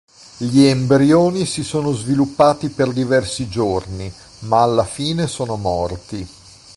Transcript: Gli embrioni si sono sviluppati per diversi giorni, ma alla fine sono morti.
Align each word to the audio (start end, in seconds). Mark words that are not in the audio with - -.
Gli 0.37 0.63
embrioni 0.63 1.45
si 1.45 1.63
sono 1.63 1.91
sviluppati 1.91 2.69
per 2.69 2.91
diversi 2.91 3.47
giorni, 3.47 4.11
ma 4.45 4.63
alla 4.63 4.83
fine 4.83 5.27
sono 5.27 5.57
morti. 5.57 6.27